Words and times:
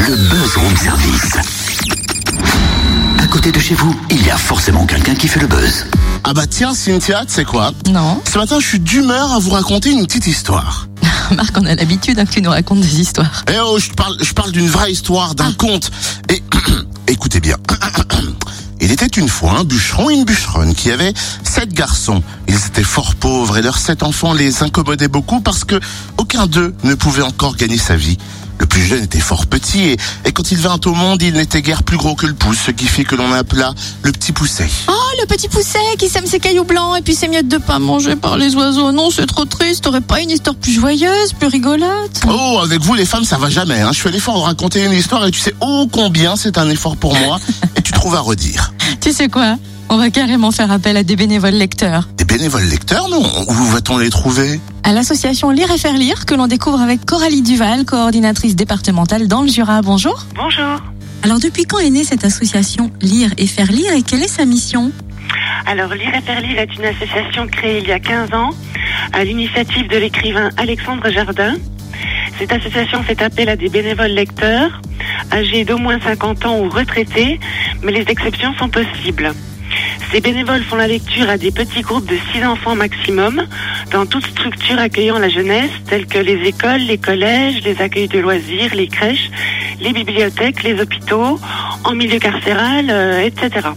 le 0.00 0.16
Buzz 0.16 0.56
Room 0.56 0.76
Service. 0.76 1.32
À 3.18 3.26
côté 3.26 3.52
de 3.52 3.58
chez 3.58 3.74
vous, 3.74 3.94
il 4.10 4.24
y 4.26 4.30
a 4.30 4.36
forcément 4.36 4.86
quelqu'un 4.86 5.14
qui 5.14 5.28
fait 5.28 5.40
le 5.40 5.46
buzz. 5.46 5.86
Ah 6.24 6.32
bah 6.34 6.46
tiens, 6.48 6.74
Cynthia, 6.74 7.24
tu 7.26 7.32
sais 7.34 7.44
quoi? 7.44 7.72
Non. 7.90 8.20
Ce 8.30 8.38
matin, 8.38 8.58
je 8.60 8.66
suis 8.66 8.80
d'humeur 8.80 9.32
à 9.32 9.38
vous 9.38 9.50
raconter 9.50 9.90
une 9.90 10.06
petite 10.06 10.26
histoire. 10.26 10.88
Marc, 11.36 11.54
on 11.58 11.64
a 11.66 11.74
l'habitude 11.74 12.18
hein, 12.18 12.24
que 12.26 12.32
tu 12.32 12.42
nous 12.42 12.50
racontes 12.50 12.80
des 12.80 13.00
histoires. 13.00 13.44
Eh 13.50 13.56
oh, 13.64 13.78
je 13.78 13.90
parle, 13.90 14.16
je 14.22 14.32
parle 14.32 14.52
d'une 14.52 14.68
vraie 14.68 14.92
histoire, 14.92 15.34
d'un 15.34 15.50
Ah. 15.50 15.54
conte. 15.58 15.90
Et 16.28 16.42
écoutez 17.12 17.40
bien. 17.40 17.56
Il 18.84 18.92
était 18.92 19.06
une 19.06 19.30
fois 19.30 19.52
un 19.52 19.64
bûcheron 19.64 20.10
et 20.10 20.12
une 20.12 20.26
bûcheronne 20.26 20.74
qui 20.74 20.90
avaient 20.90 21.14
sept 21.42 21.72
garçons. 21.72 22.22
Ils 22.48 22.66
étaient 22.66 22.82
fort 22.82 23.14
pauvres 23.14 23.56
et 23.56 23.62
leurs 23.62 23.78
sept 23.78 24.02
enfants 24.02 24.34
les 24.34 24.62
incommodaient 24.62 25.08
beaucoup 25.08 25.40
parce 25.40 25.64
que 25.64 25.80
aucun 26.18 26.46
d'eux 26.46 26.74
ne 26.84 26.94
pouvait 26.94 27.22
encore 27.22 27.56
gagner 27.56 27.78
sa 27.78 27.96
vie. 27.96 28.18
Le 28.58 28.66
plus 28.66 28.82
jeune 28.82 29.02
était 29.02 29.20
fort 29.20 29.46
petit 29.46 29.84
et, 29.84 29.96
et 30.26 30.32
quand 30.32 30.52
il 30.52 30.58
vint 30.58 30.78
au 30.84 30.92
monde, 30.92 31.22
il 31.22 31.32
n'était 31.32 31.62
guère 31.62 31.82
plus 31.82 31.96
gros 31.96 32.14
que 32.14 32.26
le 32.26 32.34
pouce, 32.34 32.58
ce 32.66 32.70
qui 32.72 32.86
fait 32.86 33.04
que 33.04 33.16
l'on 33.16 33.32
appela 33.32 33.72
le 34.02 34.12
petit 34.12 34.32
pousset. 34.32 34.68
Oh, 34.86 34.92
le 35.18 35.26
petit 35.26 35.48
pousset 35.48 35.78
qui 35.98 36.10
sème 36.10 36.26
ses 36.26 36.38
cailloux 36.38 36.64
blancs 36.64 36.98
et 36.98 37.00
puis 37.00 37.14
ses 37.14 37.28
miettes 37.28 37.48
de 37.48 37.56
pain 37.56 37.78
mangées 37.78 38.16
par 38.16 38.36
les 38.36 38.54
oiseaux. 38.54 38.92
Non, 38.92 39.10
c'est 39.10 39.26
trop 39.26 39.46
triste. 39.46 39.84
T'aurais 39.84 40.02
pas 40.02 40.20
une 40.20 40.30
histoire 40.30 40.56
plus 40.56 40.72
joyeuse, 40.72 41.32
plus 41.32 41.48
rigolote? 41.48 42.20
Oh, 42.28 42.60
avec 42.62 42.82
vous 42.82 42.92
les 42.92 43.06
femmes, 43.06 43.24
ça 43.24 43.38
va 43.38 43.48
jamais. 43.48 43.80
Hein. 43.80 43.92
Je 43.94 44.00
fais 44.00 44.10
l'effort 44.10 44.36
de 44.36 44.42
raconter 44.42 44.84
une 44.84 44.92
histoire 44.92 45.26
et 45.26 45.30
tu 45.30 45.40
sais 45.40 45.54
oh 45.62 45.88
combien 45.90 46.36
c'est 46.36 46.58
un 46.58 46.68
effort 46.68 46.98
pour 46.98 47.16
moi 47.16 47.40
et 47.76 47.80
tu 47.82 47.92
trouves 47.92 48.14
à 48.14 48.20
redire. 48.20 48.73
Tu 49.04 49.12
sais 49.12 49.28
quoi 49.28 49.58
On 49.90 49.98
va 49.98 50.08
carrément 50.08 50.50
faire 50.50 50.72
appel 50.72 50.96
à 50.96 51.02
des 51.02 51.14
bénévoles 51.14 51.52
lecteurs. 51.52 52.08
Des 52.16 52.24
bénévoles 52.24 52.64
lecteurs, 52.64 53.10
non 53.10 53.22
Où 53.48 53.52
va-t-on 53.52 53.98
les 53.98 54.08
trouver 54.08 54.58
À 54.82 54.94
l'association 54.94 55.50
Lire 55.50 55.70
et 55.70 55.76
Faire 55.76 55.92
Lire 55.92 56.24
que 56.24 56.34
l'on 56.34 56.46
découvre 56.46 56.80
avec 56.80 57.04
Coralie 57.04 57.42
Duval, 57.42 57.84
coordinatrice 57.84 58.56
départementale 58.56 59.28
dans 59.28 59.42
le 59.42 59.48
Jura. 59.48 59.82
Bonjour. 59.82 60.24
Bonjour. 60.34 60.80
Alors 61.22 61.38
depuis 61.38 61.64
quand 61.64 61.80
est 61.80 61.90
née 61.90 62.02
cette 62.02 62.24
association 62.24 62.90
Lire 63.02 63.34
et 63.36 63.46
Faire 63.46 63.70
Lire 63.70 63.92
et 63.92 64.00
quelle 64.00 64.22
est 64.22 64.26
sa 64.26 64.46
mission 64.46 64.90
Alors, 65.66 65.92
Lire 65.92 66.14
et 66.14 66.22
Faire 66.22 66.40
Lire 66.40 66.60
est 66.60 66.74
une 66.74 66.86
association 66.86 67.46
créée 67.46 67.80
il 67.82 67.88
y 67.88 67.92
a 67.92 68.00
15 68.00 68.32
ans 68.32 68.52
à 69.12 69.22
l'initiative 69.22 69.86
de 69.86 69.98
l'écrivain 69.98 70.48
Alexandre 70.56 71.10
Jardin. 71.10 71.56
Cette 72.38 72.52
association 72.52 73.02
fait 73.02 73.20
appel 73.20 73.50
à 73.50 73.56
des 73.56 73.68
bénévoles 73.68 74.12
lecteurs 74.12 74.80
âgés 75.32 75.64
d'au 75.64 75.78
moins 75.78 76.00
50 76.00 76.46
ans 76.46 76.58
ou 76.60 76.68
retraités, 76.68 77.40
mais 77.84 77.92
les 77.92 78.04
exceptions 78.08 78.54
sont 78.54 78.68
possibles. 78.68 79.32
Ces 80.10 80.20
bénévoles 80.20 80.62
font 80.62 80.76
la 80.76 80.86
lecture 80.86 81.28
à 81.28 81.38
des 81.38 81.50
petits 81.50 81.82
groupes 81.82 82.06
de 82.06 82.16
6 82.32 82.44
enfants 82.44 82.76
maximum 82.76 83.42
dans 83.90 84.06
toute 84.06 84.26
structure 84.26 84.78
accueillant 84.78 85.18
la 85.18 85.28
jeunesse, 85.28 85.70
telles 85.88 86.06
que 86.06 86.18
les 86.18 86.48
écoles, 86.48 86.82
les 86.82 86.98
collèges, 86.98 87.62
les 87.64 87.80
accueils 87.80 88.08
de 88.08 88.18
loisirs, 88.18 88.74
les 88.74 88.88
crèches, 88.88 89.30
les 89.80 89.92
bibliothèques, 89.92 90.62
les 90.62 90.80
hôpitaux, 90.80 91.38
en 91.84 91.94
milieu 91.94 92.18
carcéral, 92.18 92.86
euh, 92.90 93.26
etc. 93.26 93.68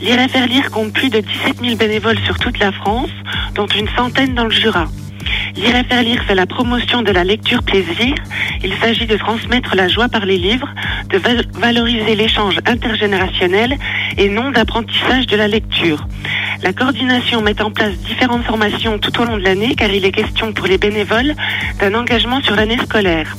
Et 0.00 0.28
faire 0.28 0.46
lire 0.46 0.70
compte 0.70 0.92
plus 0.92 1.08
de 1.08 1.20
17 1.20 1.60
000 1.62 1.76
bénévoles 1.76 2.18
sur 2.20 2.38
toute 2.38 2.58
la 2.58 2.70
France, 2.72 3.10
dont 3.54 3.66
une 3.66 3.88
centaine 3.96 4.34
dans 4.34 4.44
le 4.44 4.50
Jura. 4.50 4.86
Lire 5.56 5.74
et 5.76 5.84
faire 5.84 6.02
lire 6.02 6.22
fait 6.24 6.34
la 6.34 6.44
promotion 6.46 7.00
de 7.02 7.10
la 7.10 7.24
lecture 7.24 7.62
plaisir. 7.62 8.14
Il 8.62 8.74
s'agit 8.74 9.06
de 9.06 9.16
transmettre 9.16 9.74
la 9.74 9.88
joie 9.88 10.08
par 10.08 10.26
les 10.26 10.36
livres, 10.36 10.68
de 11.08 11.16
val- 11.18 11.46
valoriser 11.54 12.14
l'échange 12.14 12.58
intergénérationnel 12.66 13.78
et 14.18 14.28
non 14.28 14.50
d'apprentissage 14.50 15.26
de 15.26 15.36
la 15.36 15.48
lecture. 15.48 16.06
La 16.62 16.72
coordination 16.72 17.40
met 17.40 17.60
en 17.62 17.70
place 17.70 17.94
différentes 17.98 18.44
formations 18.44 18.98
tout 18.98 19.18
au 19.20 19.24
long 19.24 19.38
de 19.38 19.42
l'année 19.42 19.74
car 19.74 19.90
il 19.90 20.04
est 20.04 20.12
question 20.12 20.52
pour 20.52 20.66
les 20.66 20.78
bénévoles 20.78 21.34
d'un 21.80 21.94
engagement 21.94 22.42
sur 22.42 22.54
l'année 22.54 22.78
scolaire. 22.78 23.34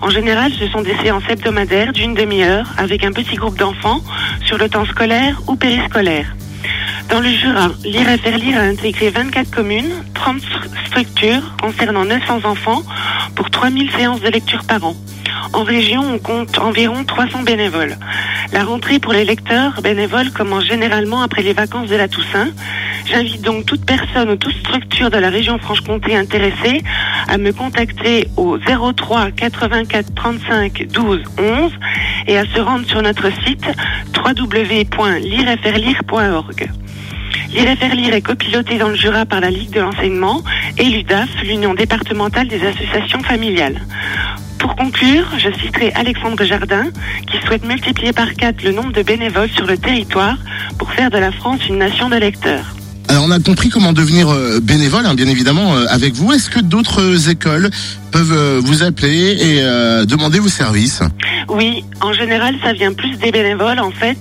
En 0.00 0.08
général, 0.10 0.52
ce 0.58 0.66
sont 0.68 0.80
des 0.80 0.96
séances 1.02 1.24
hebdomadaires 1.28 1.92
d'une 1.92 2.14
demi-heure 2.14 2.66
avec 2.78 3.04
un 3.04 3.12
petit 3.12 3.36
groupe 3.36 3.58
d'enfants 3.58 4.00
sur 4.44 4.56
le 4.56 4.68
temps 4.70 4.86
scolaire 4.86 5.40
ou 5.46 5.56
périscolaire. 5.56 6.34
Dans 7.10 7.20
le 7.20 7.30
Jura, 7.30 7.70
Lire 7.84 8.08
et 8.10 8.18
Faire 8.18 8.36
Lire 8.38 8.58
a 8.58 8.62
intégré 8.62 9.08
24 9.10 9.50
communes, 9.50 9.90
30 10.14 10.40
stru- 10.40 10.86
structures 10.86 11.56
concernant 11.60 12.04
900 12.04 12.44
enfants 12.44 12.82
pour 13.34 13.50
3000 13.50 13.90
séances 13.92 14.20
de 14.20 14.28
lecture 14.28 14.64
par 14.64 14.84
an. 14.84 14.94
En 15.54 15.62
région, 15.62 16.02
on 16.02 16.18
compte 16.18 16.58
environ 16.58 17.04
300 17.04 17.42
bénévoles. 17.44 17.96
La 18.52 18.64
rentrée 18.64 18.98
pour 18.98 19.12
les 19.14 19.24
lecteurs 19.24 19.80
bénévoles 19.82 20.30
commence 20.32 20.64
généralement 20.64 21.22
après 21.22 21.42
les 21.42 21.54
vacances 21.54 21.88
de 21.88 21.96
la 21.96 22.08
Toussaint. 22.08 22.48
J'invite 23.06 23.40
donc 23.40 23.64
toute 23.64 23.86
personne 23.86 24.28
ou 24.30 24.36
toute 24.36 24.56
structure 24.58 25.10
de 25.10 25.16
la 25.16 25.30
région 25.30 25.58
Franche-Comté 25.58 26.14
intéressée 26.14 26.82
à 27.28 27.38
me 27.38 27.52
contacter 27.52 28.28
au 28.36 28.58
03 28.58 29.30
84 29.32 30.14
35 30.14 30.86
12 30.90 31.22
11 31.38 31.72
et 32.26 32.38
à 32.38 32.44
se 32.46 32.60
rendre 32.60 32.86
sur 32.86 33.02
notre 33.02 33.30
site 33.44 33.66
www.lirefairelire.org. 34.16 36.70
Lire 37.52 37.70
et 37.70 37.76
faire 37.76 37.94
lire 37.94 38.14
est 38.14 38.22
copiloté 38.22 38.78
dans 38.78 38.88
le 38.88 38.96
Jura 38.96 39.24
par 39.24 39.40
la 39.40 39.50
Ligue 39.50 39.70
de 39.70 39.80
l'enseignement 39.80 40.42
et 40.76 40.82
l'UDAF, 40.84 41.28
l'Union 41.44 41.74
départementale 41.74 42.48
des 42.48 42.66
associations 42.66 43.22
familiales. 43.22 43.80
Pour 44.58 44.74
conclure, 44.76 45.26
je 45.38 45.50
citerai 45.60 45.92
Alexandre 45.94 46.44
Jardin, 46.44 46.86
qui 47.26 47.38
souhaite 47.46 47.64
multiplier 47.64 48.12
par 48.12 48.34
quatre 48.34 48.62
le 48.62 48.72
nombre 48.72 48.92
de 48.92 49.02
bénévoles 49.02 49.48
sur 49.50 49.66
le 49.66 49.78
territoire 49.78 50.36
pour 50.78 50.92
faire 50.92 51.10
de 51.10 51.18
la 51.18 51.32
France 51.32 51.66
une 51.68 51.78
nation 51.78 52.08
de 52.08 52.16
lecteurs. 52.16 52.77
Alors 53.08 53.24
on 53.26 53.30
a 53.30 53.40
compris 53.40 53.70
comment 53.70 53.94
devenir 53.94 54.28
euh, 54.28 54.60
bénévole, 54.60 55.06
hein, 55.06 55.14
bien 55.14 55.28
évidemment, 55.28 55.74
euh, 55.74 55.86
avec 55.88 56.12
vous. 56.14 56.32
Est-ce 56.32 56.50
que 56.50 56.60
d'autres 56.60 57.30
écoles 57.30 57.70
peuvent 58.12 58.32
euh, 58.32 58.60
vous 58.62 58.82
appeler 58.82 59.32
et 59.32 59.62
euh, 59.62 60.04
demander 60.04 60.38
vos 60.38 60.48
services? 60.48 61.02
Oui, 61.48 61.84
en 62.02 62.12
général, 62.12 62.56
ça 62.62 62.74
vient 62.74 62.92
plus 62.92 63.16
des 63.16 63.32
bénévoles. 63.32 63.80
En 63.80 63.90
fait, 63.90 64.18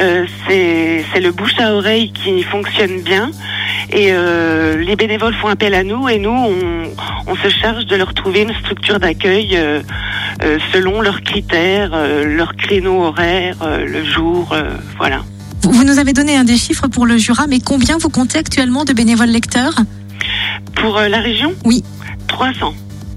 euh, 0.00 0.26
c'est 0.46 1.20
le 1.20 1.32
bouche 1.32 1.58
à 1.58 1.72
oreille 1.72 2.12
qui 2.12 2.42
fonctionne 2.42 3.00
bien. 3.00 3.30
Et 3.90 4.08
euh, 4.10 4.76
les 4.76 4.96
bénévoles 4.96 5.34
font 5.34 5.48
appel 5.48 5.72
à 5.72 5.82
nous 5.82 6.08
et 6.08 6.18
nous, 6.18 6.30
on, 6.30 6.52
on 7.26 7.36
se 7.36 7.48
charge 7.48 7.86
de 7.86 7.96
leur 7.96 8.12
trouver 8.12 8.42
une 8.42 8.54
structure 8.54 8.98
d'accueil 8.98 9.50
euh, 9.54 9.80
euh, 10.42 10.58
selon 10.72 11.00
leurs 11.00 11.22
critères, 11.22 11.92
euh, 11.94 12.24
leurs 12.36 12.54
créneaux 12.56 13.04
horaires, 13.04 13.56
euh, 13.62 13.86
le 13.86 14.04
jour, 14.04 14.50
euh, 14.52 14.70
voilà. 14.98 15.22
Vous, 15.72 15.84
nous 15.84 15.98
avez 15.98 16.12
donné 16.12 16.36
un 16.36 16.44
des 16.44 16.56
chiffres 16.56 16.88
pour 16.88 17.06
le 17.06 17.18
Jura, 17.18 17.46
mais 17.46 17.60
combien 17.60 17.98
vous 17.98 18.08
comptez 18.08 18.38
actuellement 18.38 18.84
de 18.84 18.92
bénévoles 18.92 19.30
lecteurs 19.30 19.74
Pour 20.74 20.98
euh, 20.98 21.08
la 21.08 21.20
région 21.20 21.52
Oui. 21.64 21.82
300. 22.28 22.74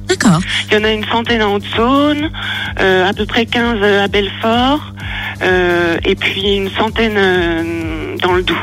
D'accord. 0.07 0.39
Il 0.67 0.73
y 0.73 0.77
en 0.77 0.83
a 0.83 0.91
une 0.91 1.05
centaine 1.05 1.43
en 1.43 1.53
Haute-Saône, 1.53 2.31
euh, 2.79 3.07
à 3.07 3.13
peu 3.13 3.25
près 3.25 3.45
15 3.45 3.83
à 3.83 4.07
Belfort, 4.07 4.93
euh, 5.43 5.97
et 6.03 6.15
puis 6.15 6.55
une 6.55 6.71
centaine 6.71 7.15
euh, 7.15 8.17
dans 8.21 8.33
le 8.33 8.41
Doubs. 8.41 8.55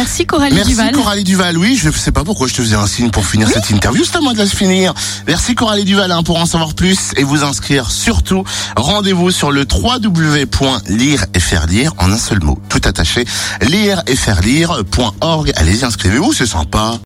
Merci 0.00 0.24
Coralie 0.24 0.54
Merci 0.54 0.70
Duval. 0.70 0.92
Coralie 0.92 1.24
Duval. 1.24 1.58
Oui, 1.58 1.76
je 1.76 1.90
sais 1.90 2.10
pas 2.10 2.24
pourquoi 2.24 2.48
je 2.48 2.54
te 2.54 2.62
faisais 2.62 2.74
un 2.74 2.86
signe 2.86 3.10
pour 3.10 3.26
finir 3.26 3.50
cette 3.50 3.68
interview. 3.68 4.02
C'est 4.02 4.16
à 4.16 4.22
moi 4.22 4.32
de 4.32 4.38
la 4.38 4.46
finir. 4.46 4.94
Merci 5.26 5.54
Coralie 5.54 5.84
Duval 5.84 6.10
hein, 6.10 6.22
pour 6.22 6.38
en 6.40 6.46
savoir 6.46 6.72
plus 6.72 7.12
et 7.18 7.22
vous 7.22 7.44
inscrire. 7.44 7.90
Surtout, 7.90 8.42
rendez-vous 8.76 9.30
sur 9.30 9.50
le 9.50 9.66
www.lire 9.70 11.26
et 11.34 11.38
faire 11.38 11.66
lire 11.66 11.92
en 11.98 12.10
un 12.10 12.16
seul 12.16 12.42
mot, 12.42 12.58
tout 12.70 12.80
attaché. 12.84 13.26
Lire 13.60 14.02
et 14.06 14.16
faire 14.16 14.40
lire.org. 14.40 15.52
Allez-y, 15.56 15.84
inscrivez-vous, 15.84 16.32
c'est 16.32 16.46
sympa. 16.46 16.98